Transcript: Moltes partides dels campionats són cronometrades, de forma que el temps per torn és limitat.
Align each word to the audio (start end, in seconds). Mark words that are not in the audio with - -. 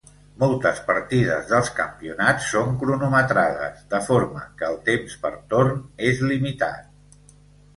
Moltes 0.43 0.79
partides 0.85 1.51
dels 1.51 1.67
campionats 1.79 2.47
són 2.53 2.73
cronometrades, 2.85 3.83
de 3.93 4.01
forma 4.09 4.43
que 4.63 4.71
el 4.73 4.81
temps 4.89 5.17
per 5.27 5.33
torn 5.53 5.87
és 6.09 6.25
limitat. 6.33 7.31